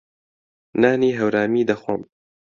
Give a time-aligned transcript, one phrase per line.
[0.81, 2.01] نانی هەورامی دەخۆم.